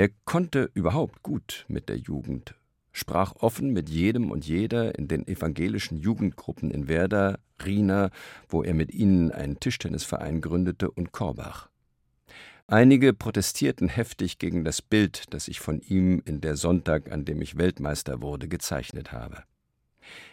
Er 0.00 0.08
konnte 0.24 0.70
überhaupt 0.72 1.22
gut 1.22 1.66
mit 1.68 1.90
der 1.90 1.98
Jugend, 1.98 2.54
sprach 2.90 3.34
offen 3.40 3.70
mit 3.74 3.90
jedem 3.90 4.30
und 4.30 4.46
jeder 4.46 4.98
in 4.98 5.08
den 5.08 5.28
evangelischen 5.28 5.98
Jugendgruppen 5.98 6.70
in 6.70 6.88
Werder, 6.88 7.38
Riener, 7.62 8.10
wo 8.48 8.62
er 8.62 8.72
mit 8.72 8.94
ihnen 8.94 9.30
einen 9.30 9.60
Tischtennisverein 9.60 10.40
gründete, 10.40 10.90
und 10.90 11.12
Korbach. 11.12 11.68
Einige 12.66 13.12
protestierten 13.12 13.90
heftig 13.90 14.38
gegen 14.38 14.64
das 14.64 14.80
Bild, 14.80 15.24
das 15.34 15.48
ich 15.48 15.60
von 15.60 15.82
ihm 15.82 16.22
in 16.24 16.40
der 16.40 16.56
Sonntag, 16.56 17.12
an 17.12 17.26
dem 17.26 17.42
ich 17.42 17.58
Weltmeister 17.58 18.22
wurde, 18.22 18.48
gezeichnet 18.48 19.12
habe. 19.12 19.42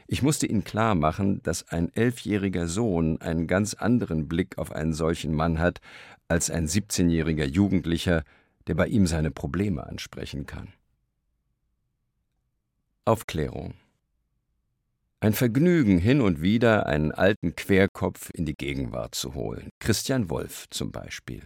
Ich 0.07 0.21
musste 0.21 0.47
ihnen 0.47 0.63
klar 0.63 0.95
machen, 0.95 1.43
dass 1.43 1.67
ein 1.67 1.93
elfjähriger 1.93 2.69
Sohn 2.69 3.19
einen 3.19 3.47
ganz 3.47 3.74
anderen 3.74 4.29
Blick 4.29 4.57
auf 4.57 4.71
einen 4.71 4.93
solchen 4.93 5.33
Mann 5.33 5.59
hat 5.59 5.81
als 6.29 6.50
ein 6.50 6.69
siebzehnjähriger 6.69 7.45
Jugendlicher, 7.45 8.24
der 8.67 8.75
bei 8.75 8.88
ihm 8.88 9.07
seine 9.07 9.31
Probleme 9.31 9.86
ansprechen 9.86 10.45
kann. 10.45 10.74
Aufklärung 13.05 13.74
ein 15.19 15.33
Vergnügen, 15.33 15.97
hin 15.97 16.21
und 16.21 16.43
wieder 16.43 16.86
einen 16.86 17.12
alten 17.12 17.55
Querkopf 17.55 18.29
in 18.36 18.45
die 18.45 18.53
Gegenwart 18.53 19.15
zu 19.15 19.33
holen. 19.33 19.71
Christian 19.79 20.29
Wolff 20.29 20.67
zum 20.69 20.91
Beispiel. 20.91 21.41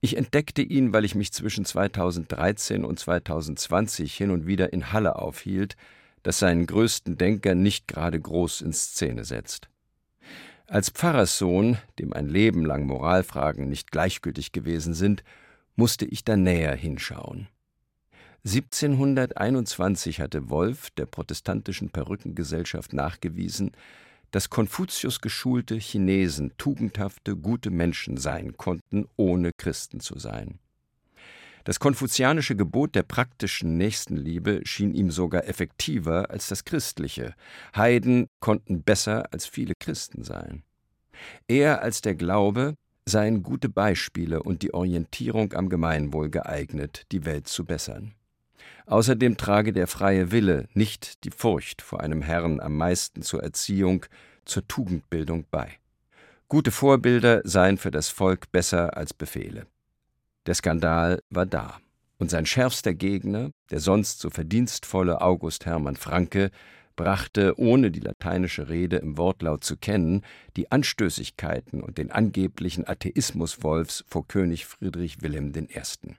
Ich 0.00 0.16
entdeckte 0.16 0.62
ihn, 0.62 0.94
weil 0.94 1.04
ich 1.04 1.14
mich 1.14 1.30
zwischen 1.30 1.66
2013 1.66 2.82
und 2.82 2.98
2020 2.98 4.14
hin 4.14 4.30
und 4.30 4.46
wieder 4.46 4.72
in 4.72 4.94
Halle 4.94 5.16
aufhielt, 5.16 5.76
das 6.22 6.38
seinen 6.38 6.66
größten 6.66 7.18
Denker 7.18 7.54
nicht 7.54 7.86
gerade 7.86 8.18
groß 8.18 8.62
in 8.62 8.72
Szene 8.72 9.24
setzt. 9.24 9.68
Als 10.66 10.88
Pfarrerssohn, 10.88 11.76
dem 11.98 12.14
ein 12.14 12.28
Leben 12.28 12.64
lang 12.64 12.86
Moralfragen 12.86 13.68
nicht 13.68 13.90
gleichgültig 13.90 14.52
gewesen 14.52 14.94
sind, 14.94 15.22
musste 15.80 16.04
ich 16.04 16.24
da 16.24 16.36
näher 16.36 16.74
hinschauen. 16.74 17.48
1721 18.44 20.20
hatte 20.20 20.50
Wolf 20.50 20.90
der 20.90 21.06
protestantischen 21.06 21.88
Perückengesellschaft 21.88 22.92
nachgewiesen, 22.92 23.70
dass 24.30 24.50
Konfuzius 24.50 25.22
geschulte 25.22 25.76
Chinesen 25.76 26.52
tugendhafte, 26.58 27.34
gute 27.34 27.70
Menschen 27.70 28.18
sein 28.18 28.58
konnten, 28.58 29.08
ohne 29.16 29.52
Christen 29.56 30.00
zu 30.00 30.18
sein. 30.18 30.58
Das 31.64 31.80
konfuzianische 31.80 32.56
Gebot 32.56 32.94
der 32.94 33.02
praktischen 33.02 33.78
Nächstenliebe 33.78 34.60
schien 34.64 34.92
ihm 34.92 35.10
sogar 35.10 35.48
effektiver 35.48 36.28
als 36.28 36.48
das 36.48 36.66
christliche. 36.66 37.34
Heiden 37.74 38.26
konnten 38.40 38.82
besser 38.82 39.32
als 39.32 39.46
viele 39.46 39.72
Christen 39.80 40.24
sein. 40.24 40.62
Er 41.48 41.80
als 41.80 42.02
der 42.02 42.16
Glaube 42.16 42.74
seien 43.10 43.42
gute 43.42 43.68
Beispiele 43.68 44.42
und 44.42 44.62
die 44.62 44.72
Orientierung 44.72 45.52
am 45.52 45.68
Gemeinwohl 45.68 46.30
geeignet, 46.30 47.06
die 47.12 47.24
Welt 47.26 47.48
zu 47.48 47.64
bessern. 47.64 48.14
Außerdem 48.86 49.36
trage 49.36 49.72
der 49.72 49.86
freie 49.86 50.32
Wille, 50.32 50.68
nicht 50.74 51.24
die 51.24 51.30
Furcht 51.30 51.82
vor 51.82 52.00
einem 52.00 52.22
Herrn 52.22 52.60
am 52.60 52.76
meisten 52.76 53.22
zur 53.22 53.42
Erziehung, 53.42 54.06
zur 54.44 54.66
Tugendbildung 54.66 55.44
bei. 55.50 55.78
Gute 56.48 56.72
Vorbilder 56.72 57.42
seien 57.44 57.78
für 57.78 57.92
das 57.92 58.08
Volk 58.08 58.50
besser 58.50 58.96
als 58.96 59.14
Befehle. 59.14 59.66
Der 60.46 60.54
Skandal 60.54 61.20
war 61.30 61.46
da. 61.46 61.78
Und 62.18 62.30
sein 62.30 62.44
schärfster 62.44 62.92
Gegner, 62.92 63.50
der 63.70 63.80
sonst 63.80 64.20
so 64.20 64.30
verdienstvolle 64.30 65.20
August 65.20 65.64
Hermann 65.64 65.96
Franke, 65.96 66.50
brachte, 67.00 67.58
ohne 67.58 67.90
die 67.90 68.00
lateinische 68.00 68.68
Rede 68.68 68.96
im 68.96 69.16
Wortlaut 69.16 69.64
zu 69.64 69.78
kennen, 69.78 70.20
die 70.58 70.70
Anstößigkeiten 70.70 71.80
und 71.80 71.96
den 71.96 72.10
angeblichen 72.10 72.86
Atheismus 72.86 73.62
Wolfs 73.62 74.04
vor 74.06 74.28
König 74.28 74.66
Friedrich 74.66 75.22
Wilhelm 75.22 75.50
I. 75.56 76.16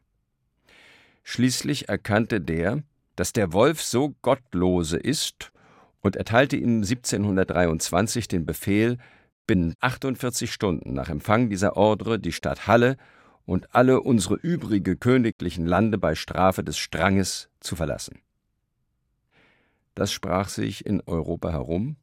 Schließlich 1.21 1.87
erkannte 1.87 2.41
der, 2.41 2.81
dass 3.15 3.31
der 3.31 3.53
Wolf 3.53 3.83
so 3.83 4.15
Gottlose 4.23 4.97
ist 4.97 5.51
und 6.01 6.15
erteilte 6.15 6.57
ihm 6.57 6.77
1723 6.77 8.27
den 8.27 8.47
Befehl, 8.47 8.97
binnen 9.45 9.75
48 9.81 10.51
Stunden 10.51 10.93
nach 10.93 11.09
Empfang 11.09 11.51
dieser 11.51 11.77
Ordre 11.77 12.17
die 12.17 12.31
Stadt 12.31 12.65
Halle 12.65 12.97
und 13.45 13.75
alle 13.75 14.01
unsere 14.01 14.33
übrige 14.33 14.97
königlichen 14.97 15.67
Lande 15.67 15.99
bei 15.99 16.15
Strafe 16.15 16.63
des 16.63 16.79
Stranges 16.79 17.49
zu 17.59 17.75
verlassen. 17.75 18.23
Das 19.95 20.11
sprach 20.11 20.49
sich 20.49 20.85
in 20.85 21.01
Europa 21.01 21.51
herum, 21.51 21.97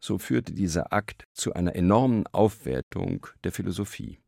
so 0.00 0.18
führte 0.18 0.52
dieser 0.52 0.92
Akt 0.92 1.24
zu 1.32 1.54
einer 1.54 1.74
enormen 1.74 2.26
Aufwertung 2.28 3.26
der 3.44 3.52
Philosophie. 3.52 4.18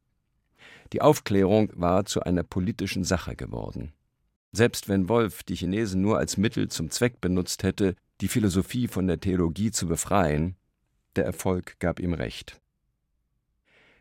Die 0.93 1.01
Aufklärung 1.01 1.71
war 1.75 2.05
zu 2.05 2.23
einer 2.23 2.43
politischen 2.43 3.05
Sache 3.05 3.37
geworden. 3.37 3.93
Selbst 4.53 4.89
wenn 4.89 5.09
Wolf 5.09 5.45
die 5.45 5.55
Chinesen 5.55 6.03
nur 6.03 6.19
als 6.19 6.37
Mittel 6.37 6.69
zum 6.69 6.91
Zweck 6.91 7.21
benutzt 7.21 7.63
hätte, 7.63 7.95
die 8.21 8.29
Philosophie 8.29 8.89
von 8.89 9.07
der 9.07 9.21
Theologie 9.21 9.71
zu 9.71 9.87
befreien, 9.87 10.57
der 11.15 11.25
Erfolg 11.25 11.79
gab 11.79 12.01
ihm 12.01 12.15
recht. 12.15 12.61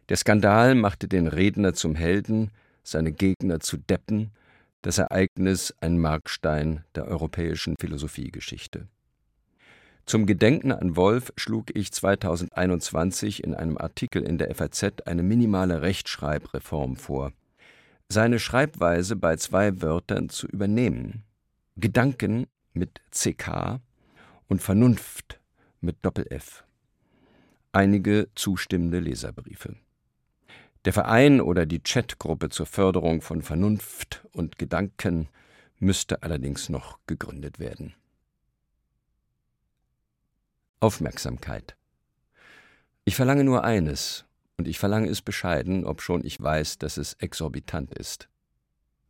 Der 0.09 0.17
Skandal 0.17 0.73
machte 0.73 1.07
den 1.07 1.27
Redner 1.27 1.75
zum 1.75 1.93
Helden, 1.93 2.49
seine 2.83 3.11
Gegner 3.11 3.59
zu 3.59 3.77
Deppen, 3.77 4.31
das 4.81 4.97
Ereignis 4.97 5.73
ein 5.81 5.99
Markstein 5.99 6.83
der 6.95 7.05
europäischen 7.05 7.75
Philosophiegeschichte. 7.79 8.87
Zum 10.05 10.25
Gedenken 10.25 10.71
an 10.71 10.95
Wolf 10.95 11.31
schlug 11.35 11.75
ich 11.75 11.91
2021 11.91 13.43
in 13.43 13.53
einem 13.53 13.77
Artikel 13.77 14.23
in 14.23 14.37
der 14.37 14.53
FAZ 14.55 15.03
eine 15.05 15.21
minimale 15.21 15.81
Rechtschreibreform 15.81 16.95
vor. 16.95 17.31
Seine 18.07 18.39
Schreibweise 18.39 19.15
bei 19.15 19.35
zwei 19.35 19.83
Wörtern 19.83 20.29
zu 20.29 20.47
übernehmen. 20.47 21.23
Gedanken 21.75 22.47
mit 22.73 23.01
CK 23.11 23.81
und 24.47 24.63
Vernunft 24.63 25.39
mit 25.79 25.97
Doppel-F. 26.01 26.63
Einige 27.71 28.29
zustimmende 28.33 28.99
Leserbriefe. 28.99 29.75
Der 30.85 30.93
Verein 30.93 31.41
oder 31.41 31.65
die 31.65 31.81
Chatgruppe 31.81 32.49
zur 32.49 32.65
Förderung 32.65 33.21
von 33.21 33.41
Vernunft 33.41 34.25
und 34.31 34.57
Gedanken 34.57 35.27
müsste 35.77 36.23
allerdings 36.23 36.69
noch 36.69 36.99
gegründet 37.05 37.59
werden. 37.59 37.95
Aufmerksamkeit. 40.79 41.75
Ich 43.03 43.15
verlange 43.15 43.43
nur 43.43 43.65
eines, 43.65 44.25
und 44.57 44.67
ich 44.67 44.79
verlange 44.79 45.09
es 45.09 45.21
bescheiden, 45.21 45.85
obschon 45.85 46.23
ich 46.23 46.39
weiß, 46.39 46.77
dass 46.77 46.97
es 46.97 47.13
exorbitant 47.13 47.93
ist. 47.93 48.29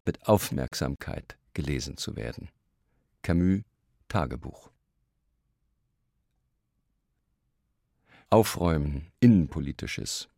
Mit 0.05 0.27
Aufmerksamkeit 0.27 1.37
gelesen 1.53 1.97
zu 1.97 2.15
werden. 2.15 2.49
Camus 3.21 3.61
Tagebuch. 4.07 4.71
Aufräumen, 8.31 9.11
Innenpolitisches. 9.19 10.29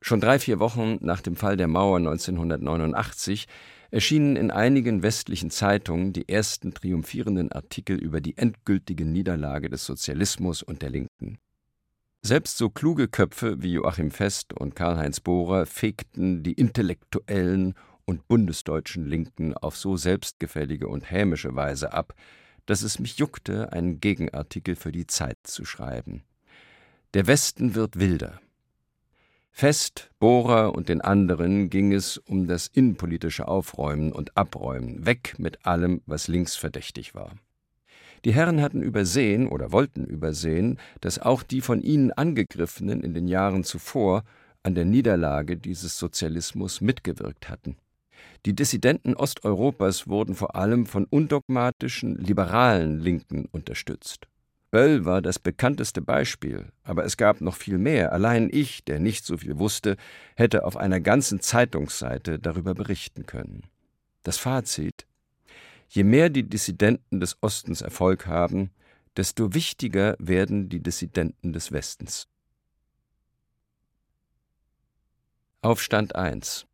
Schon 0.00 0.20
drei, 0.20 0.38
vier 0.38 0.58
Wochen 0.58 0.98
nach 1.00 1.20
dem 1.20 1.36
Fall 1.36 1.56
der 1.56 1.68
Mauer 1.68 1.98
1989 1.98 3.46
erschienen 3.90 4.36
in 4.36 4.50
einigen 4.50 5.02
westlichen 5.02 5.50
Zeitungen 5.50 6.12
die 6.12 6.28
ersten 6.28 6.72
triumphierenden 6.72 7.52
Artikel 7.52 7.98
über 7.98 8.20
die 8.20 8.36
endgültige 8.36 9.04
Niederlage 9.04 9.68
des 9.68 9.84
Sozialismus 9.84 10.62
und 10.62 10.82
der 10.82 10.90
Linken. 10.90 11.38
Selbst 12.22 12.58
so 12.58 12.70
kluge 12.70 13.08
Köpfe 13.08 13.62
wie 13.62 13.72
Joachim 13.72 14.10
Fest 14.10 14.52
und 14.52 14.76
Karl-Heinz 14.76 15.20
Bohrer 15.20 15.66
fegten 15.66 16.42
die 16.42 16.52
intellektuellen 16.52 17.74
und 18.04 18.28
bundesdeutschen 18.28 19.06
Linken 19.06 19.54
auf 19.54 19.76
so 19.76 19.96
selbstgefällige 19.96 20.88
und 20.88 21.10
hämische 21.10 21.54
Weise 21.54 21.92
ab, 21.92 22.14
dass 22.66 22.82
es 22.82 22.98
mich 22.98 23.16
juckte, 23.18 23.72
einen 23.72 24.00
Gegenartikel 24.00 24.76
für 24.76 24.92
die 24.92 25.06
Zeit 25.06 25.38
zu 25.44 25.64
schreiben. 25.64 26.22
Der 27.14 27.26
Westen 27.26 27.74
wird 27.74 27.98
wilder. 27.98 28.40
Fest, 29.50 30.10
Bohrer 30.18 30.74
und 30.74 30.88
den 30.88 31.00
anderen 31.00 31.68
ging 31.70 31.92
es 31.92 32.18
um 32.18 32.46
das 32.46 32.66
innenpolitische 32.66 33.46
Aufräumen 33.46 34.12
und 34.12 34.36
Abräumen, 34.36 35.04
weg 35.04 35.34
mit 35.38 35.66
allem, 35.66 36.00
was 36.06 36.28
links 36.28 36.56
verdächtig 36.56 37.14
war. 37.14 37.32
Die 38.24 38.32
Herren 38.32 38.60
hatten 38.60 38.82
übersehen 38.82 39.48
oder 39.48 39.72
wollten 39.72 40.04
übersehen, 40.04 40.78
dass 41.00 41.18
auch 41.18 41.42
die 41.42 41.60
von 41.60 41.82
ihnen 41.82 42.12
Angegriffenen 42.12 43.02
in 43.02 43.14
den 43.14 43.28
Jahren 43.28 43.64
zuvor 43.64 44.24
an 44.62 44.74
der 44.74 44.84
Niederlage 44.84 45.56
dieses 45.56 45.98
Sozialismus 45.98 46.80
mitgewirkt 46.80 47.48
hatten. 47.48 47.76
Die 48.46 48.54
Dissidenten 48.54 49.14
Osteuropas 49.14 50.06
wurden 50.06 50.34
vor 50.34 50.54
allem 50.54 50.86
von 50.86 51.04
undogmatischen, 51.04 52.16
liberalen 52.16 53.00
Linken 53.00 53.46
unterstützt. 53.52 54.28
Böll 54.70 55.04
war 55.04 55.20
das 55.20 55.40
bekannteste 55.40 56.00
Beispiel, 56.00 56.70
aber 56.84 57.04
es 57.04 57.16
gab 57.16 57.40
noch 57.40 57.56
viel 57.56 57.78
mehr. 57.78 58.12
Allein 58.12 58.48
ich, 58.52 58.84
der 58.84 59.00
nicht 59.00 59.24
so 59.24 59.36
viel 59.36 59.58
wusste, 59.58 59.96
hätte 60.36 60.64
auf 60.64 60.76
einer 60.76 61.00
ganzen 61.00 61.40
Zeitungsseite 61.40 62.38
darüber 62.38 62.74
berichten 62.74 63.26
können. 63.26 63.64
Das 64.22 64.36
Fazit 64.36 65.06
Je 65.88 66.04
mehr 66.04 66.30
die 66.30 66.48
Dissidenten 66.48 67.18
des 67.18 67.36
Ostens 67.42 67.80
Erfolg 67.80 68.26
haben, 68.26 68.70
desto 69.16 69.54
wichtiger 69.54 70.14
werden 70.20 70.68
die 70.68 70.80
Dissidenten 70.80 71.52
des 71.52 71.72
Westens. 71.72 72.28
Aufstand 75.62 76.14
1 76.14 76.69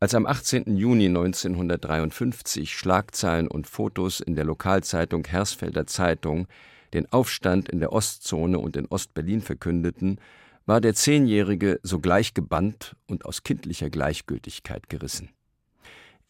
als 0.00 0.14
am 0.14 0.26
18. 0.26 0.76
Juni 0.76 1.06
1953 1.06 2.76
Schlagzeilen 2.76 3.48
und 3.48 3.66
Fotos 3.66 4.20
in 4.20 4.36
der 4.36 4.44
Lokalzeitung 4.44 5.26
Hersfelder 5.26 5.86
Zeitung 5.86 6.46
den 6.94 7.10
Aufstand 7.12 7.68
in 7.68 7.80
der 7.80 7.92
Ostzone 7.92 8.58
und 8.58 8.76
in 8.76 8.86
Ostberlin 8.86 9.42
verkündeten, 9.42 10.20
war 10.66 10.80
der 10.80 10.94
Zehnjährige 10.94 11.80
sogleich 11.82 12.34
gebannt 12.34 12.96
und 13.06 13.24
aus 13.24 13.42
kindlicher 13.42 13.90
Gleichgültigkeit 13.90 14.88
gerissen. 14.88 15.30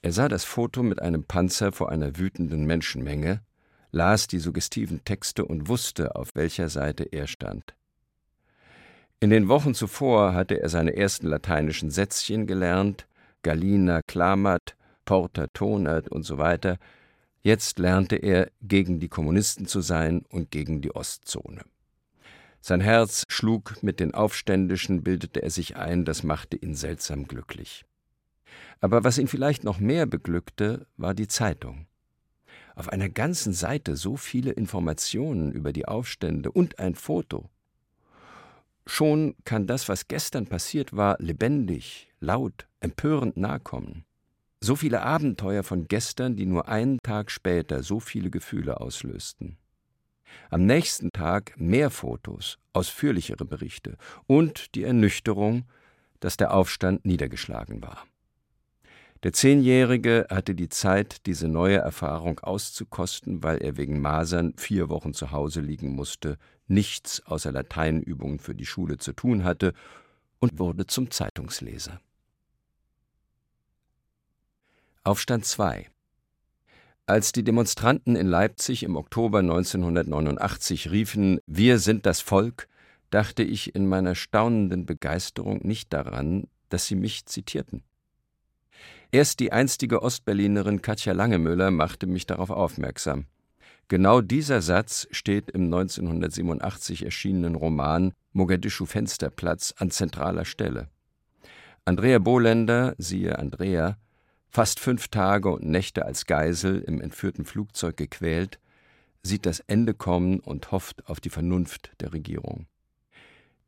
Er 0.00 0.12
sah 0.12 0.28
das 0.28 0.44
Foto 0.44 0.82
mit 0.82 1.02
einem 1.02 1.24
Panzer 1.24 1.72
vor 1.72 1.90
einer 1.90 2.18
wütenden 2.18 2.64
Menschenmenge, 2.64 3.42
las 3.90 4.26
die 4.28 4.38
suggestiven 4.38 5.04
Texte 5.04 5.44
und 5.44 5.68
wusste, 5.68 6.14
auf 6.14 6.30
welcher 6.34 6.68
Seite 6.68 7.04
er 7.04 7.26
stand. 7.26 7.74
In 9.20 9.30
den 9.30 9.48
Wochen 9.48 9.74
zuvor 9.74 10.34
hatte 10.34 10.60
er 10.60 10.68
seine 10.68 10.96
ersten 10.96 11.26
lateinischen 11.26 11.90
Sätzchen 11.90 12.46
gelernt, 12.46 13.08
Galina 13.42 14.02
klamat, 14.02 14.76
Porta 15.04 15.46
tonat 15.48 16.08
und 16.08 16.24
so 16.24 16.38
weiter. 16.38 16.78
Jetzt 17.42 17.78
lernte 17.78 18.16
er, 18.16 18.50
gegen 18.60 19.00
die 19.00 19.08
Kommunisten 19.08 19.66
zu 19.66 19.80
sein 19.80 20.24
und 20.28 20.50
gegen 20.50 20.82
die 20.82 20.94
Ostzone. 20.94 21.62
Sein 22.60 22.80
Herz 22.80 23.24
schlug 23.28 23.82
mit 23.82 24.00
den 24.00 24.12
Aufständischen, 24.12 25.02
bildete 25.02 25.42
er 25.42 25.50
sich 25.50 25.76
ein, 25.76 26.04
das 26.04 26.22
machte 26.22 26.56
ihn 26.56 26.74
seltsam 26.74 27.26
glücklich. 27.26 27.84
Aber 28.80 29.04
was 29.04 29.18
ihn 29.18 29.28
vielleicht 29.28 29.64
noch 29.64 29.80
mehr 29.80 30.06
beglückte, 30.06 30.86
war 30.96 31.14
die 31.14 31.28
Zeitung. 31.28 31.86
Auf 32.74 32.88
einer 32.88 33.08
ganzen 33.08 33.52
Seite 33.52 33.96
so 33.96 34.16
viele 34.16 34.52
Informationen 34.52 35.52
über 35.52 35.72
die 35.72 35.86
Aufstände 35.86 36.50
und 36.50 36.78
ein 36.78 36.94
Foto. 36.94 37.48
Schon 38.90 39.34
kann 39.44 39.66
das, 39.66 39.88
was 39.90 40.08
gestern 40.08 40.46
passiert 40.46 40.96
war, 40.96 41.16
lebendig, 41.20 42.08
laut, 42.20 42.66
empörend 42.80 43.36
nahkommen. 43.36 44.06
So 44.60 44.76
viele 44.76 45.02
Abenteuer 45.02 45.62
von 45.62 45.86
gestern, 45.88 46.36
die 46.36 46.46
nur 46.46 46.68
einen 46.68 46.98
Tag 47.02 47.30
später 47.30 47.82
so 47.82 48.00
viele 48.00 48.30
Gefühle 48.30 48.80
auslösten. 48.80 49.58
Am 50.48 50.64
nächsten 50.64 51.10
Tag 51.12 51.54
mehr 51.60 51.90
Fotos, 51.90 52.58
ausführlichere 52.72 53.44
Berichte 53.44 53.98
und 54.26 54.74
die 54.74 54.84
Ernüchterung, 54.84 55.66
dass 56.20 56.38
der 56.38 56.54
Aufstand 56.54 57.04
niedergeschlagen 57.04 57.82
war. 57.82 58.06
Der 59.24 59.32
Zehnjährige 59.32 60.26
hatte 60.30 60.54
die 60.54 60.68
Zeit, 60.68 61.26
diese 61.26 61.48
neue 61.48 61.78
Erfahrung 61.78 62.38
auszukosten, 62.38 63.42
weil 63.42 63.58
er 63.58 63.76
wegen 63.76 64.00
Masern 64.00 64.54
vier 64.56 64.88
Wochen 64.88 65.12
zu 65.12 65.32
Hause 65.32 65.60
liegen 65.60 65.90
musste, 65.96 66.38
nichts 66.68 67.26
außer 67.26 67.50
Lateinübungen 67.50 68.38
für 68.38 68.54
die 68.54 68.66
Schule 68.66 68.98
zu 68.98 69.12
tun 69.12 69.42
hatte 69.42 69.72
und 70.38 70.60
wurde 70.60 70.86
zum 70.86 71.10
Zeitungsleser. 71.10 72.00
Aufstand 75.02 75.46
2 75.46 75.90
Als 77.06 77.32
die 77.32 77.42
Demonstranten 77.42 78.14
in 78.14 78.28
Leipzig 78.28 78.84
im 78.84 78.94
Oktober 78.94 79.40
1989 79.40 80.92
riefen 80.92 81.40
Wir 81.46 81.80
sind 81.80 82.06
das 82.06 82.20
Volk, 82.20 82.68
dachte 83.10 83.42
ich 83.42 83.74
in 83.74 83.88
meiner 83.88 84.14
staunenden 84.14 84.86
Begeisterung 84.86 85.66
nicht 85.66 85.92
daran, 85.92 86.46
dass 86.68 86.86
sie 86.86 86.94
mich 86.94 87.26
zitierten. 87.26 87.82
Erst 89.10 89.40
die 89.40 89.52
einstige 89.52 90.02
Ostberlinerin 90.02 90.82
Katja 90.82 91.14
Langemüller 91.14 91.70
machte 91.70 92.06
mich 92.06 92.26
darauf 92.26 92.50
aufmerksam. 92.50 93.24
Genau 93.88 94.20
dieser 94.20 94.60
Satz 94.60 95.08
steht 95.10 95.50
im 95.50 95.64
1987 95.64 97.06
erschienenen 97.06 97.54
Roman 97.54 98.12
Mogadischu 98.32 98.84
Fensterplatz 98.84 99.72
an 99.78 99.90
zentraler 99.90 100.44
Stelle. 100.44 100.88
Andrea 101.86 102.18
Bohländer, 102.18 102.94
siehe 102.98 103.38
Andrea, 103.38 103.96
fast 104.50 104.78
fünf 104.78 105.08
Tage 105.08 105.48
und 105.48 105.64
Nächte 105.64 106.04
als 106.04 106.26
Geisel 106.26 106.80
im 106.80 107.00
entführten 107.00 107.46
Flugzeug 107.46 107.96
gequält, 107.96 108.58
sieht 109.22 109.46
das 109.46 109.60
Ende 109.60 109.94
kommen 109.94 110.38
und 110.40 110.70
hofft 110.70 111.08
auf 111.08 111.18
die 111.18 111.30
Vernunft 111.30 111.92
der 112.00 112.12
Regierung. 112.12 112.66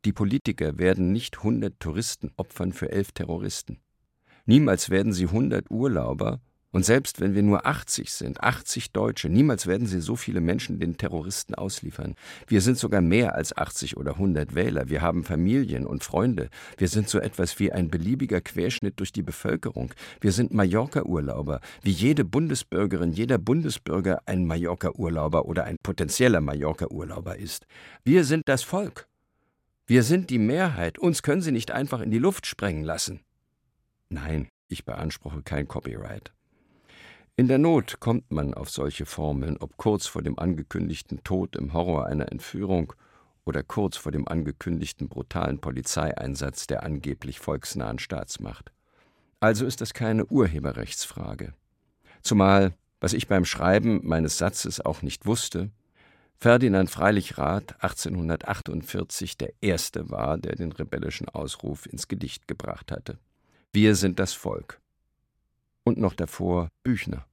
Die 0.05 0.13
Politiker 0.13 0.79
werden 0.79 1.13
nicht 1.13 1.43
hundert 1.43 1.81
Touristen 1.81 2.31
opfern 2.37 2.75
für 2.75 2.91
elf 2.93 3.13
Terroristen. 3.13 3.79
Niemals 4.47 4.91
werden 4.91 5.13
sie 5.13 5.27
hundert 5.27 5.71
Urlauber 5.71 6.41
und 6.73 6.85
selbst 6.85 7.21
wenn 7.21 7.35
wir 7.35 7.43
nur 7.43 7.67
80 7.67 8.13
sind, 8.13 8.41
80 8.41 8.93
Deutsche, 8.93 9.29
niemals 9.29 9.67
werden 9.67 9.89
sie 9.89 10.01
so 10.01 10.15
viele 10.15 10.41
Menschen 10.41 10.79
den 10.79 10.97
Terroristen 10.97 11.57
ausliefern. 11.57 12.15
Wir 12.47 12.61
sind 12.61 12.79
sogar 12.79 13.01
mehr 13.01 13.35
als 13.35 13.57
80 13.57 13.97
oder 13.97 14.13
100 14.13 14.55
Wähler. 14.55 14.89
Wir 14.89 15.03
haben 15.03 15.25
Familien 15.25 15.85
und 15.85 16.05
Freunde. 16.05 16.49
Wir 16.79 16.87
sind 16.87 17.09
so 17.09 17.19
etwas 17.19 17.59
wie 17.59 17.73
ein 17.73 17.91
beliebiger 17.91 18.41
Querschnitt 18.41 19.01
durch 19.01 19.11
die 19.11 19.23
Bevölkerung. 19.23 19.93
Wir 20.21 20.31
sind 20.31 20.55
Mallorca-Urlauber, 20.55 21.61
wie 21.83 21.91
jede 21.91 22.25
Bundesbürgerin, 22.25 23.13
jeder 23.13 23.39
Bundesbürger 23.39 24.23
ein 24.27 24.47
Mallorca-Urlauber 24.47 25.47
oder 25.47 25.65
ein 25.65 25.77
potenzieller 25.83 26.41
Mallorca-Urlauber 26.41 27.37
ist. 27.37 27.67
Wir 28.05 28.23
sind 28.23 28.49
das 28.49 28.63
Volk. 28.63 29.09
Wir 29.89 30.05
sind 30.05 30.31
die 30.31 30.39
Mehrheit. 30.39 31.01
Uns 31.01 31.25
können 31.25 31.43
Sie 31.43 31.51
nicht 31.51 31.73
einfach 31.73 32.01
in 32.01 32.13
die 32.13 32.19
Luft 32.19 32.47
sprengen 32.47 32.85
lassen. 32.85 33.23
Nein, 34.11 34.49
ich 34.69 34.85
beanspruche 34.85 35.43
kein 35.43 35.69
Copyright. 35.69 36.33
In 37.37 37.47
der 37.47 37.59
Not 37.59 38.01
kommt 38.01 38.31
man 38.33 38.53
auf 38.53 38.69
solche 38.69 39.07
Formeln, 39.07 39.57
ob 39.59 39.77
kurz 39.77 40.07
vor 40.07 40.21
dem 40.21 40.39
angekündigten 40.39 41.23
Tod 41.23 41.55
im 41.57 41.73
Horror 41.73 42.07
einer 42.07 42.31
Entführung 42.31 42.93
oder 43.45 43.63
kurz 43.63 43.97
vor 43.97 44.13
dem 44.13 44.27
angekündigten 44.27 45.09
brutalen 45.09 45.61
Polizeieinsatz 45.61 46.67
der 46.67 46.83
angeblich 46.83 47.39
volksnahen 47.39 48.01
Staatsmacht. 48.01 48.73
Also 49.39 49.65
ist 49.65 49.81
das 49.81 49.95
keine 49.95 50.27
Urheberrechtsfrage. 50.27 51.55
Zumal, 52.21 52.75
was 53.01 53.13
ich 53.13 53.29
beim 53.29 53.45
Schreiben 53.45 54.01
meines 54.03 54.39
Satzes 54.39 54.81
auch 54.81 55.03
nicht 55.03 55.25
wusste, 55.25 55.71
Ferdinand 56.37 56.91
Freilichrath 56.91 57.75
1848 57.83 59.39
der 59.39 59.53
Erste 59.61 60.11
war, 60.11 60.37
der 60.37 60.57
den 60.57 60.73
rebellischen 60.73 61.29
Ausruf 61.29 61.87
ins 61.87 62.09
Gedicht 62.09 62.49
gebracht 62.49 62.91
hatte. 62.91 63.19
Wir 63.73 63.95
sind 63.95 64.19
das 64.19 64.33
Volk. 64.33 64.81
Und 65.85 65.97
noch 65.97 66.15
davor 66.15 66.71
Büchner. 66.83 67.30